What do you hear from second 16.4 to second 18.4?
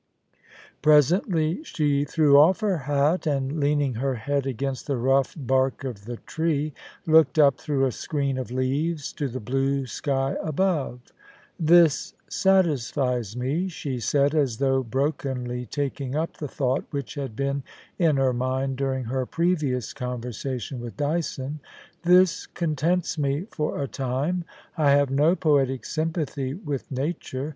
thought which had been in her